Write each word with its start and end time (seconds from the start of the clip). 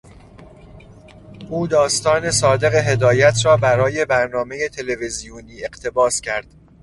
او 1.49 1.67
داستان 1.67 2.31
صادق 2.31 2.75
هدایت 2.75 3.45
را 3.45 3.57
برای 3.57 4.05
برنامهی 4.05 4.69
تلویزیونی 4.69 5.63
اقتباس 5.65 6.21
کرد. 6.21 6.47